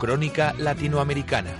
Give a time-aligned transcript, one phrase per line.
[0.00, 1.50] Crónica Latinoamericana.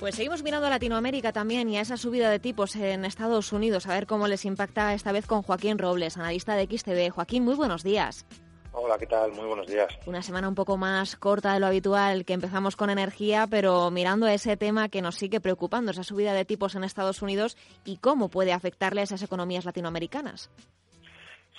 [0.00, 3.86] Pues seguimos mirando a Latinoamérica también y a esa subida de tipos en Estados Unidos,
[3.86, 7.10] a ver cómo les impacta esta vez con Joaquín Robles, analista de XTV.
[7.10, 8.26] Joaquín, muy buenos días.
[8.72, 9.32] Hola, ¿qué tal?
[9.32, 9.88] Muy buenos días.
[10.06, 14.26] Una semana un poco más corta de lo habitual, que empezamos con energía, pero mirando
[14.26, 17.96] a ese tema que nos sigue preocupando, esa subida de tipos en Estados Unidos y
[17.96, 20.50] cómo puede afectarle a esas economías latinoamericanas.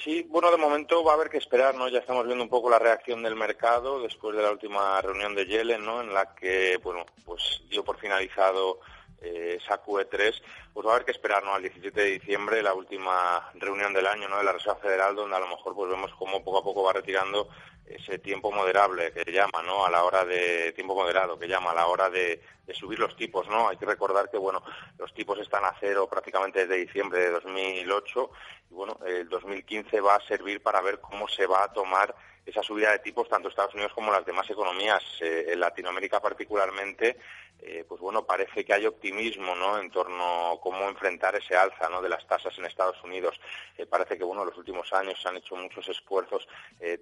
[0.03, 1.90] Sí, bueno, de momento va a haber que esperar, ¿no?
[1.90, 5.45] Ya estamos viendo un poco la reacción del mercado después de la última reunión de
[5.45, 6.02] Yellen, ¿no?
[6.02, 8.80] En la que, bueno, pues dio por finalizado
[9.22, 10.41] eh, esa QE3,
[10.73, 14.28] pues va a haber que esperar al 17 de diciembre, la última reunión del año
[14.28, 16.94] de la Reserva Federal, donde a lo mejor pues vemos cómo poco a poco va
[16.94, 17.50] retirando
[17.86, 19.86] ese tiempo moderable que llama, ¿no?
[19.86, 23.48] A la hora de tiempo moderado que llama a la hora de, subir los tipos,
[23.48, 23.68] ¿no?
[23.68, 24.61] Hay que recordar que bueno,
[25.00, 28.31] los tipos están a cero prácticamente desde diciembre de 2008
[28.70, 32.14] y bueno, el 2015 va a servir para ver cómo se va a tomar
[32.45, 35.04] esa subida de tipos tanto Estados Unidos como las demás economías.
[35.22, 37.17] Eh, en Latinoamérica particularmente,
[37.61, 39.79] eh, pues bueno, parece que hay optimismo, ¿no?
[39.79, 42.02] En torno a cómo enfrentar ese alza, ¿no?
[42.02, 43.39] De las tasas en Estados Unidos.
[43.77, 46.47] Eh, parece que bueno, en los últimos años se han hecho muchos esfuerzos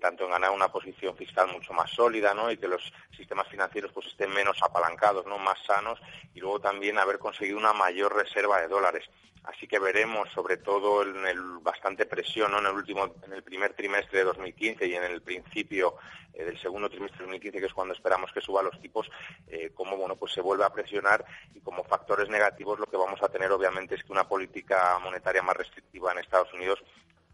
[0.01, 2.51] tanto en ganar una posición fiscal mucho más sólida, ¿no?
[2.51, 2.81] Y que los
[3.15, 5.37] sistemas financieros pues estén menos apalancados, ¿no?
[5.37, 5.99] Más sanos
[6.33, 9.05] y luego también haber conseguido una mayor reserva de dólares.
[9.47, 12.59] Así que veremos, sobre todo en el bastante presión, ¿no?
[12.59, 15.95] en el último, en el primer trimestre de 2015 y en el principio
[16.33, 19.09] eh, del segundo trimestre de 2015, que es cuando esperamos que suba los tipos,
[19.47, 23.21] eh, cómo bueno, pues se vuelve a presionar y como factores negativos lo que vamos
[23.21, 26.79] a tener obviamente es que una política monetaria más restrictiva en Estados Unidos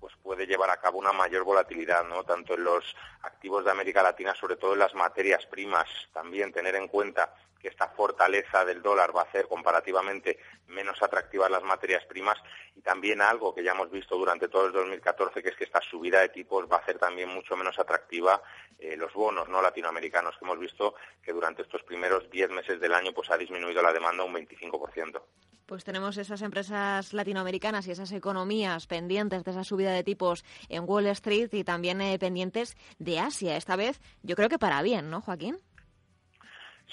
[0.03, 2.25] pues puede llevar a cabo una mayor volatilidad, ¿no?
[2.25, 2.83] Tanto en los
[3.21, 7.69] activos de América Latina, sobre todo en las materias primas, también tener en cuenta que
[7.69, 12.37] esta fortaleza del dólar va a hacer comparativamente menos atractivas las materias primas
[12.75, 15.79] y también algo que ya hemos visto durante todo el 2014, que es que esta
[15.79, 18.41] subida de tipos va a hacer también mucho menos atractiva
[18.79, 22.93] eh, los bonos no latinoamericanos, que hemos visto que durante estos primeros 10 meses del
[22.93, 25.21] año pues ha disminuido la demanda un 25%.
[25.65, 30.83] Pues tenemos esas empresas latinoamericanas y esas economías pendientes de esa subida de tipos en
[30.85, 33.55] Wall Street y también eh, pendientes de Asia.
[33.55, 35.57] Esta vez yo creo que para bien, ¿no, Joaquín?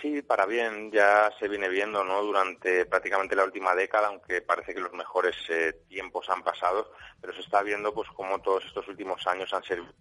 [0.01, 2.23] Sí, para bien, ya se viene viendo ¿no?
[2.23, 7.35] durante prácticamente la última década, aunque parece que los mejores eh, tiempos han pasado, pero
[7.35, 9.93] se está viendo pues cómo todos estos últimos años han servido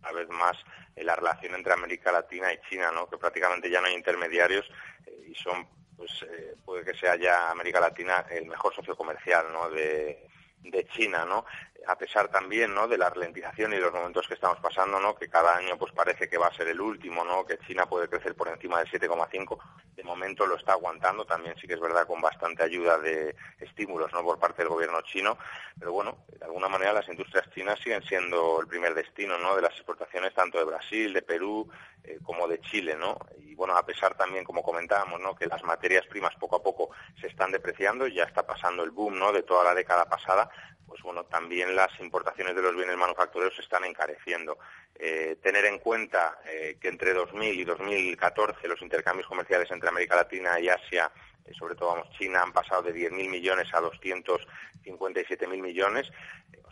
[0.00, 0.56] una vez más
[0.96, 3.08] en la relación entre América Latina y China, ¿no?
[3.08, 4.68] que prácticamente ya no hay intermediarios
[5.06, 5.66] eh, y son,
[6.02, 9.70] pues eh, puede que sea ya América Latina el mejor socio comercial ¿no?
[9.70, 10.26] de,
[10.64, 11.44] de China, ¿no?
[11.86, 12.88] A pesar también ¿no?
[12.88, 15.14] de la ralentización y los momentos que estamos pasando, ¿no?
[15.14, 17.44] que cada año pues parece que va a ser el último, ¿no?
[17.44, 19.58] que China puede crecer por encima del 7,5,
[19.94, 24.12] de momento lo está aguantando, también sí que es verdad con bastante ayuda de estímulos
[24.12, 24.22] ¿no?
[24.22, 25.38] por parte del gobierno chino,
[25.78, 29.56] pero bueno, de alguna manera las industrias chinas siguen siendo el primer destino ¿no?
[29.56, 31.68] de las exportaciones tanto de Brasil, de Perú,
[32.04, 33.16] eh, como de Chile, ¿no?
[33.38, 35.36] Y bueno, a pesar también, como comentábamos, ¿no?
[35.36, 39.20] que las materias primas poco a poco se están depreciando, ya está pasando el boom,
[39.20, 39.32] ¿no?
[39.32, 40.50] De toda la década pasada,
[40.86, 44.58] pues bueno, también las importaciones de los bienes manufactureros se están encareciendo.
[44.94, 50.16] Eh, tener en cuenta eh, que entre 2000 y 2014 los intercambios comerciales entre América
[50.16, 51.10] Latina y Asia
[51.46, 56.10] eh, sobre todo vamos, China han pasado de 10.000 millones a 257.000 millones,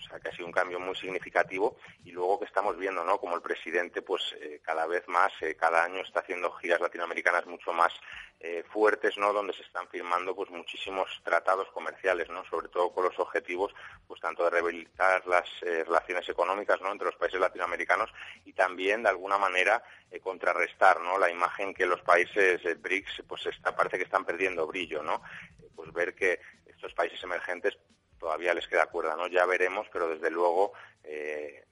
[0.01, 3.19] o sea que ha sido un cambio muy significativo y luego que estamos viendo, ¿no?
[3.19, 7.73] Como el presidente, pues eh, cada vez más, cada año está haciendo giras latinoamericanas mucho
[7.73, 7.93] más
[8.73, 9.35] fuertes, ¿no?
[9.35, 12.43] Donde se están firmando, pues muchísimos tratados comerciales, ¿no?
[12.47, 13.75] Sobre todo con los objetivos,
[14.07, 16.91] pues tanto de rehabilitar las relaciones económicas, ¿no?
[16.91, 18.11] Entre los países latinoamericanos
[18.47, 19.83] y también de alguna manera
[20.23, 21.19] contrarrestar, ¿no?
[21.19, 23.43] La imagen que los países BRICS, pues
[23.77, 25.23] parece que están perdiendo brillo, ¿no?
[25.77, 27.79] Pues ver que estos países emergentes
[28.21, 29.27] todavía les queda cuerda, ¿no?
[29.27, 30.73] Ya veremos, pero desde luego
[31.03, 31.65] eh,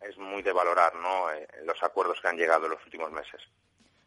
[0.00, 1.30] es muy de valorar, ¿no?
[1.30, 3.40] Eh, los acuerdos que han llegado en los últimos meses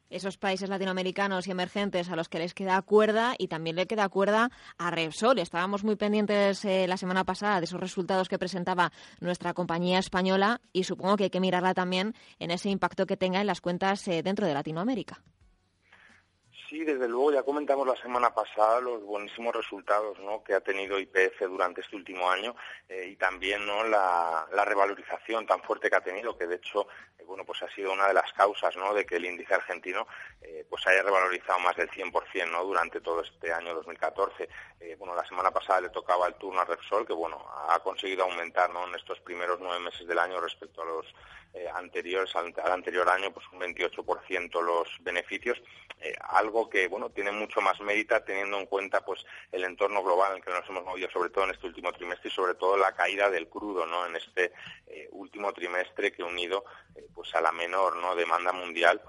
[0.07, 4.07] esos países latinoamericanos y emergentes a los que les queda cuerda y también le queda
[4.07, 5.39] cuerda a Repsol.
[5.39, 10.61] Estábamos muy pendientes eh, la semana pasada de esos resultados que presentaba nuestra compañía española
[10.71, 14.05] y supongo que hay que mirarla también en ese impacto que tenga en las cuentas
[14.05, 15.21] dentro de Latinoamérica.
[16.69, 20.43] Sí, desde luego, ya comentamos la semana pasada los buenísimos resultados ¿no?
[20.43, 22.55] que ha tenido IPF durante este último año
[22.89, 23.83] eh, y también ¿no?
[23.83, 26.87] la, revalorización tan fuerte que ha tenido, que de hecho,
[27.25, 28.93] bueno, pues ha sido una de las causas, ¿no?
[28.93, 30.07] De que el índice argentino,
[30.41, 32.63] eh, pues haya revalorizado más del 100%, ¿no?
[32.63, 34.49] Durante todo este año 2014.
[34.79, 38.23] Eh, bueno, la semana pasada le tocaba el turno a Repsol, que bueno, ha conseguido
[38.23, 38.87] aumentar, ¿no?
[38.87, 41.05] En estos primeros nueve meses del año respecto a los
[41.73, 45.57] anteriores, al, anterior año, pues un 28% los beneficios,
[46.19, 50.37] algo que, bueno, tiene mucho más mérito teniendo en cuenta, pues, el entorno global en
[50.39, 52.93] el que nos hemos movido, sobre todo en este último trimestre y sobre todo la
[52.93, 54.05] caída del crudo, ¿no?
[54.05, 54.51] En este
[55.25, 56.63] último trimestre que unido
[57.13, 59.01] pues a la menor no demanda mundial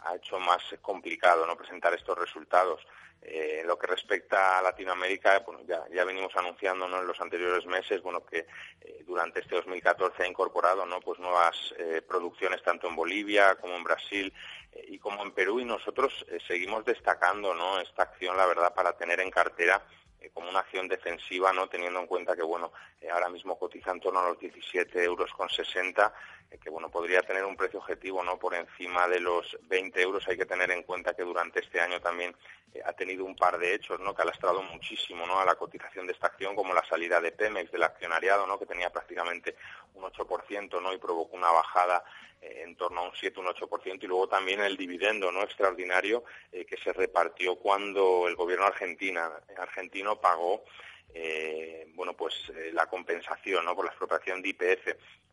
[0.00, 2.86] ha hecho más complicado no presentar estos resultados.
[3.20, 7.00] Eh, en lo que respecta a Latinoamérica, bueno, ya, ya venimos anunciando ¿no?
[7.00, 8.46] en los anteriores meses bueno, que
[8.80, 11.00] eh, durante este 2014 ha incorporado ¿no?
[11.00, 14.32] pues nuevas eh, producciones tanto en Bolivia como en Brasil
[14.86, 17.80] y como en Perú y nosotros seguimos destacando ¿no?
[17.80, 19.82] esta acción, la verdad, para tener en cartera
[20.48, 22.72] una acción defensiva, no teniendo en cuenta que bueno
[23.12, 26.12] ahora mismo cotiza en torno a los 17 euros con 60
[26.56, 30.26] que bueno podría tener un precio objetivo no por encima de los 20 euros.
[30.28, 32.34] Hay que tener en cuenta que durante este año también
[32.72, 35.56] eh, ha tenido un par de hechos no que ha lastrado muchísimo no a la
[35.56, 39.56] cotización de esta acción como la salida de Pemex del accionariado no que tenía prácticamente
[39.94, 44.02] un 8% no y provocó una bajada eh, en torno a un 7 un 8%
[44.02, 49.30] y luego también el dividendo no extraordinario eh, que se repartió cuando el gobierno argentina
[49.56, 50.64] argentino pagó
[51.94, 52.34] bueno pues
[52.72, 54.88] la compensación no por la expropiación de IPF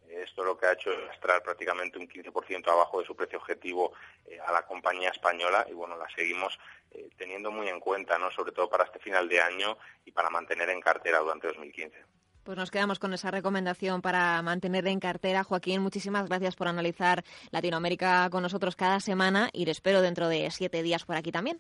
[0.10, 3.94] esto lo que ha hecho es extraer prácticamente un 15% abajo de su precio objetivo
[4.26, 6.58] eh, a la compañía española y bueno, la seguimos
[6.92, 8.32] eh, teniendo muy en cuenta, ¿no?
[8.32, 12.15] sobre todo para este final de año y para mantener en cartera durante 2015.
[12.46, 15.44] Pues nos quedamos con esa recomendación para mantener en cartera.
[15.44, 20.52] Joaquín, muchísimas gracias por analizar Latinoamérica con nosotros cada semana y le espero dentro de
[20.52, 21.60] siete días por aquí también.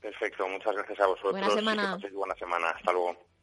[0.00, 1.32] Perfecto, muchas gracias a vosotros.
[1.32, 1.98] Buena semana.
[2.14, 2.70] buena semana.
[2.70, 3.33] Hasta luego.